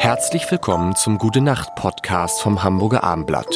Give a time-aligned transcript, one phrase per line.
[0.00, 3.52] Herzlich willkommen zum Gute Nacht Podcast vom Hamburger Armblatt.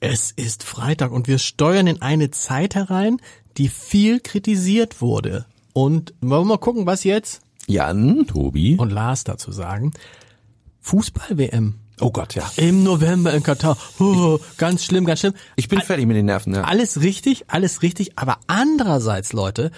[0.00, 3.18] Es ist Freitag und wir steuern in eine Zeit herein,
[3.58, 5.44] die viel kritisiert wurde.
[5.74, 8.76] Und wollen wir mal gucken, was jetzt Jan, Tobi.
[8.76, 9.92] und Lars dazu sagen.
[10.80, 11.74] Fußball-WM.
[12.00, 12.50] Oh Gott, ja.
[12.56, 13.76] Im November in Katar.
[13.98, 15.34] Oh, ganz schlimm, ganz schlimm.
[15.56, 16.54] Ich bin fertig mit den Nerven.
[16.54, 16.62] Ja.
[16.62, 18.18] Alles richtig, alles richtig.
[18.18, 19.72] Aber andererseits, Leute,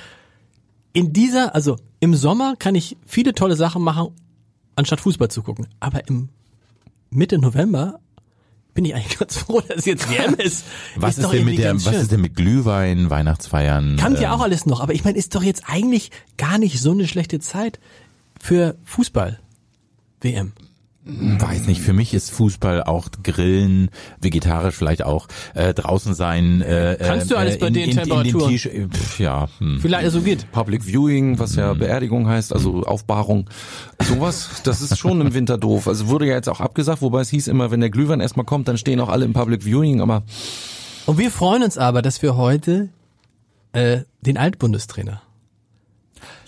[0.93, 4.09] in dieser, also im Sommer kann ich viele tolle Sachen machen,
[4.77, 5.67] anstatt Fußball zu gucken.
[5.81, 6.29] Aber im
[7.11, 8.01] Mitte November
[8.75, 10.65] bin ich eigentlich ganz froh, dass es jetzt WM ist.
[10.97, 13.97] Was ist, doch denn mit der, was ist denn mit Glühwein, Weihnachtsfeiern?
[13.97, 16.81] Kann ja ähm, auch alles noch, aber ich meine, ist doch jetzt eigentlich gar nicht
[16.81, 17.81] so eine schlechte Zeit
[18.41, 19.41] für Fußball.
[20.21, 20.53] WM.
[21.11, 23.89] Weiß nicht, für mich ist Fußball auch Grillen,
[24.21, 26.61] vegetarisch vielleicht auch, äh, draußen sein.
[26.61, 28.51] Äh, Kannst du alles äh, bei in, den in, in den Temperaturen?
[28.51, 29.79] T-Shirt- Pff, Ja, hm.
[29.81, 30.53] Vielleicht so geht.
[30.53, 31.79] Public Viewing, was ja Mhm.
[31.79, 33.49] Beerdigung heißt, also Aufbahrung.
[34.07, 35.89] Sowas, das ist schon im Winter doof.
[35.89, 38.69] Also wurde ja jetzt auch abgesagt, wobei es hieß immer, wenn der Glühwein erstmal kommt,
[38.69, 40.25] dann stehen auch alle im Public Viewing, aber
[41.07, 42.91] Und wir freuen uns aber, dass wir heute
[43.73, 45.23] äh, den Altbundestrainer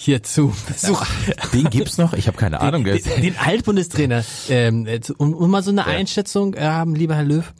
[0.02, 1.04] hier zu Besuch.
[1.52, 2.14] Den gibt's noch?
[2.14, 2.84] Ich habe keine Ahnung.
[2.84, 4.24] der ist- den, den Altbundestrainer.
[4.48, 7.52] Ähm, äh, um, um mal so eine Einschätzung äh, haben, lieber Herr Löw.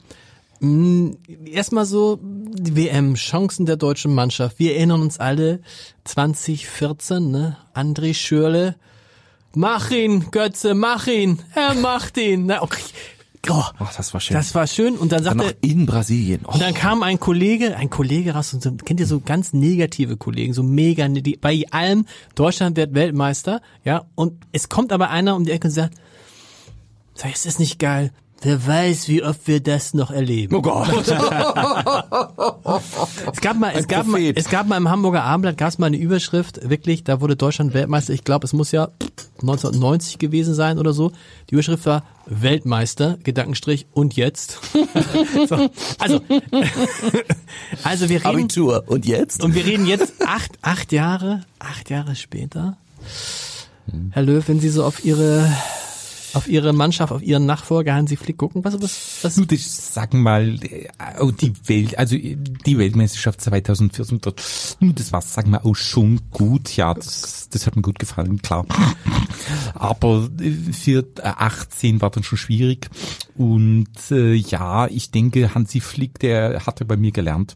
[0.59, 4.57] Mh, Erstmal so die WM, Chancen der deutschen Mannschaft.
[4.59, 5.59] Wir erinnern uns alle
[6.05, 7.57] 2014, ne?
[7.75, 8.75] André Schürle.
[9.53, 11.39] Mach ihn, Götze, mach ihn.
[11.55, 12.45] Er macht ihn.
[12.47, 12.81] Na, okay.
[13.49, 14.35] Oh, oh, das war schön.
[14.35, 14.95] das war schön.
[14.95, 16.41] Und dann sagte in Brasilien.
[16.45, 19.51] Oh, und dann kam ein Kollege, ein Kollege raus und so, kennt ihr so ganz
[19.53, 24.91] negative Kollegen, so mega, ne- die, bei allem, Deutschland wird Weltmeister, ja, und es kommt
[24.93, 25.95] aber einer um die Ecke und sagt,
[27.15, 28.11] sag, ist das nicht geil?
[28.43, 30.55] Wer weiß, wie oft wir das noch erleben.
[30.55, 30.89] oh Gott.
[33.31, 35.77] Es gab mal, es Ein gab mal, es gab mal im Hamburger Abendblatt, gab es
[35.77, 38.13] mal eine Überschrift, wirklich, da wurde Deutschland Weltmeister.
[38.13, 38.89] Ich glaube, es muss ja
[39.41, 41.11] 1990 gewesen sein oder so.
[41.49, 44.59] Die Überschrift war Weltmeister, Gedankenstrich, und jetzt.
[45.47, 45.69] so,
[45.99, 46.21] also,
[47.83, 48.83] also wir reden, Abitur.
[48.87, 49.43] Und jetzt?
[49.43, 52.77] und wir reden jetzt acht, acht Jahre, acht Jahre später.
[54.11, 55.51] Herr Löw, wenn Sie so auf Ihre,
[56.33, 60.21] auf Ihre Mannschaft, auf Ihren Nachfolger Hansi Flick gucken, was, was, was, Du, das sagen
[60.21, 60.87] mal, äh,
[61.19, 65.75] oh, die Welt, also äh, die Weltmeisterschaft 2014, das, hm, das war, sagen wir, auch
[65.75, 68.65] schon gut, ja, das, das hat mir gut gefallen, klar.
[69.73, 72.89] Aber äh, für äh, 18 war dann schon schwierig
[73.35, 77.55] und äh, ja, ich denke, Hansi Flick, der hatte bei mir gelernt.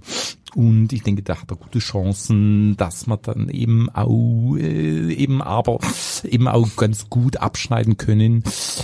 [0.56, 5.42] Und ich denke, da hat er gute Chancen, dass man dann eben auch, äh, eben
[5.42, 5.80] aber
[6.25, 8.44] eben auch ganz gut abschneiden können.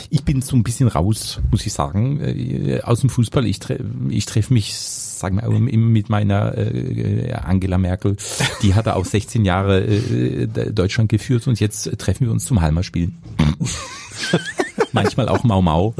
[0.09, 3.45] Ich bin so ein bisschen raus, muss ich sagen, äh, aus dem Fußball.
[3.45, 3.79] Ich, tre
[4.09, 8.17] ich treffe mich, sagen wir, mit meiner äh, Angela Merkel.
[8.61, 13.17] Die hat auch 16 Jahre äh, Deutschland geführt und jetzt treffen wir uns zum Halmerspielen.
[14.91, 15.95] Manchmal auch Mau Mau.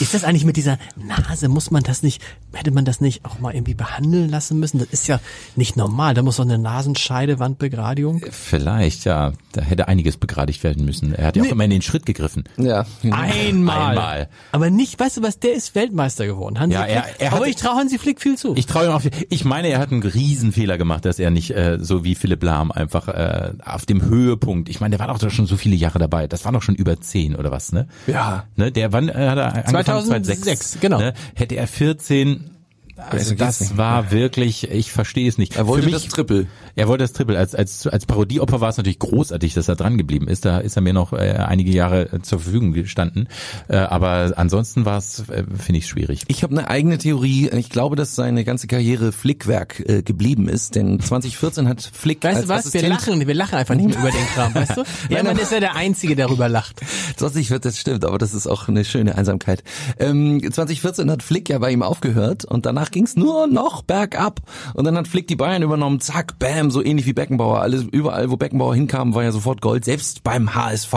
[0.00, 3.38] Ist das eigentlich mit dieser Nase, muss man das nicht, hätte man das nicht auch
[3.38, 4.78] mal irgendwie behandeln lassen müssen?
[4.78, 5.20] Das ist ja
[5.56, 6.14] nicht normal.
[6.14, 8.22] Da muss doch eine Nasenscheidewandbegradigung.
[8.30, 9.32] Vielleicht, ja.
[9.52, 11.14] Da hätte einiges begradigt werden müssen.
[11.14, 12.44] Er hat ja auch immer in den Schritt gegriffen.
[12.56, 12.86] Ja.
[13.10, 13.90] Einmal.
[13.90, 14.28] Einmal.
[14.52, 16.58] Aber nicht, weißt du was, der ist Weltmeister geworden.
[16.58, 18.54] Hansi Ja, er- er Aber hat- ich traue Hansi Flick viel zu.
[18.56, 19.02] Ich traue ihm auch.
[19.28, 22.72] Ich meine, er hat einen Riesenfehler gemacht, dass er nicht äh, so wie Philipp Lahm
[22.72, 24.68] einfach äh, auf dem Höhepunkt.
[24.68, 26.26] Ich meine, der war doch schon so viele Jahre dabei.
[26.26, 27.86] Das war doch schon über zehn oder was, ne?
[28.06, 28.44] Ja.
[28.56, 30.24] Ne, der wann äh, hat er angefangen?
[30.24, 30.98] 2006, genau.
[30.98, 31.14] Ne?
[31.34, 32.50] Hätte er 14
[32.96, 33.76] also das nicht.
[33.76, 35.56] war wirklich, ich verstehe es nicht.
[35.56, 36.46] Er wollte mich, das Triple.
[36.74, 37.38] Er wollte das Triple.
[37.38, 40.44] Als, als, als Parodieopfer war es natürlich großartig, dass er dran geblieben ist.
[40.44, 43.28] Da ist er mir noch äh, einige Jahre äh, zur Verfügung gestanden.
[43.68, 46.22] Äh, aber ansonsten war es, äh, finde ich, schwierig.
[46.28, 47.50] Ich habe eine eigene Theorie.
[47.50, 50.74] Ich glaube, dass seine ganze Karriere Flickwerk äh, geblieben ist.
[50.74, 52.72] Denn 2014 hat Flick Weißt du was?
[52.72, 54.82] Wir Assistent lachen, wir lachen einfach nicht mehr über den Kram, weißt du?
[55.08, 56.80] Ja, man ist ja der Einzige, der darüber lacht.
[57.16, 59.62] 2014, das stimmt, aber das ist auch eine schöne Einsamkeit.
[59.98, 64.40] Ähm, 2014 hat Flick ja bei ihm aufgehört und danach ging's nur noch bergab.
[64.74, 67.60] Und dann hat Flick die Bayern übernommen, zack, bam, so ähnlich wie Beckenbauer.
[67.60, 69.84] Alles, überall, wo Beckenbauer hinkam, war ja sofort Gold.
[69.84, 70.94] Selbst beim HSV,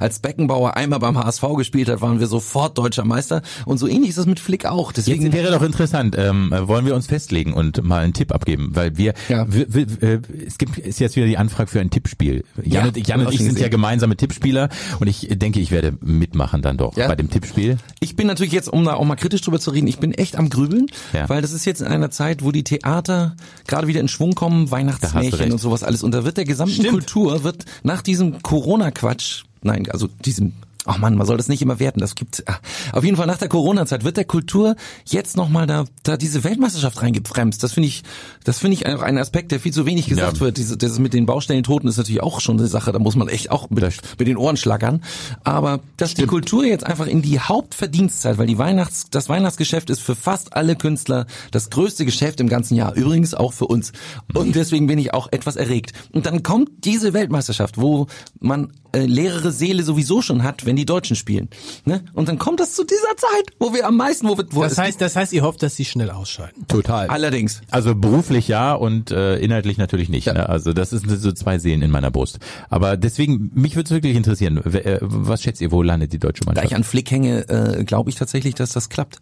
[0.00, 3.42] als Beckenbauer einmal beim HSV gespielt hat, waren wir sofort deutscher Meister.
[3.66, 4.88] Und so ähnlich ist das mit Flick auch.
[4.92, 8.32] Jetzt Deswegen wäre doch interessant, ähm, äh, wollen wir uns festlegen und mal einen Tipp
[8.32, 9.46] abgeben, weil wir, Ja.
[9.52, 12.44] wir, wir äh, es gibt ist jetzt wieder die Anfrage für ein Tippspiel.
[12.62, 13.70] Jan, Ja, und, Jan und ich sind ja gesehen.
[13.70, 14.68] gemeinsame Tippspieler
[15.00, 17.08] und ich denke, ich werde mitmachen dann doch Ja.
[17.08, 17.76] bei dem Tippspiel.
[18.00, 20.36] Ich bin natürlich jetzt, um da auch mal kritisch drüber zu reden, ich bin echt
[20.36, 21.27] am Grübeln, Ja.
[21.28, 23.36] Weil das ist jetzt in einer Zeit, wo die Theater
[23.66, 26.02] gerade wieder in Schwung kommen, Weihnachtsmärchen und sowas alles.
[26.02, 30.52] Und da wird der gesamten Kultur, wird nach diesem Corona-Quatsch, nein, also diesem
[30.88, 32.00] ach man, man soll das nicht immer werten.
[32.00, 32.58] Das gibt ah.
[32.92, 34.74] auf jeden Fall nach der Corona-Zeit wird der Kultur
[35.04, 37.62] jetzt nochmal da, da diese Weltmeisterschaft reingebremst.
[37.62, 38.02] Das finde ich,
[38.44, 40.40] das finde ich einfach ein Aspekt, der viel zu wenig gesagt Ja.
[40.40, 40.56] wird.
[40.56, 42.92] Diese, das mit den Baustellentoten ist natürlich auch schon eine Sache.
[42.92, 43.84] Da muss man echt auch mit,
[44.18, 45.02] mit den Ohren schlackern.
[45.44, 50.00] Aber dass die Kultur jetzt einfach in die Hauptverdienstzeit, weil die Weihnachts, das Weihnachtsgeschäft ist
[50.00, 52.94] für fast alle Künstler das größte Geschäft im ganzen Jahr.
[52.94, 53.92] Übrigens auch für uns.
[54.34, 55.92] Und deswegen bin ich auch etwas erregt.
[56.12, 58.06] Und dann kommt diese Weltmeisterschaft, wo
[58.40, 61.48] man äh, leere Seele sowieso schon hat, wenn die Deutschen spielen.
[61.84, 62.04] Ne?
[62.12, 64.78] Und dann kommt das zu dieser Zeit, wo wir am meisten, wo wir, wo Das
[64.78, 66.66] heißt, das heißt, ihr hofft, dass sie schnell ausscheiden.
[66.68, 67.08] Total.
[67.08, 67.60] allerdings.
[67.70, 70.26] Also beruflich ja und äh, inhaltlich natürlich nicht.
[70.26, 70.48] Ne?
[70.48, 72.38] Also das sind so zwei Seelen in meiner Brust.
[72.68, 76.40] Aber deswegen, mich würde es wirklich interessieren, äh, was schätzt ihr, wo landet die deutsche
[76.40, 76.66] Da Mannschaft?
[76.66, 79.18] ich an Flick hänge, äh, glaube ich tatsächlich, dass das klappt.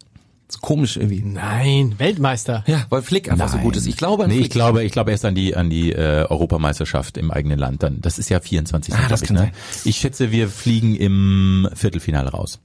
[0.49, 1.21] Ist komisch irgendwie.
[1.23, 2.63] Nein, Weltmeister.
[2.67, 3.65] Ja, weil Flick einfach so Nein.
[3.65, 3.85] gut ist.
[3.85, 4.47] Ich glaube an nee, Flick.
[4.47, 7.83] ich glaube, ich glaube erst an die an die äh, Europameisterschaft im eigenen Land.
[7.83, 8.93] Dann, das ist ja 24.
[8.93, 9.39] Ah, das ich, ne?
[9.39, 9.51] sein.
[9.83, 12.59] Ich schätze, wir fliegen im Viertelfinale raus.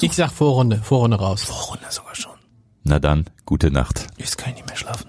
[0.00, 1.42] Ich sag Vorrunde, Vorrunde raus.
[1.44, 2.32] Vorrunde sogar schon.
[2.84, 4.06] Na dann, gute Nacht.
[4.16, 5.06] Jetzt kann ich nicht mehr schlafen.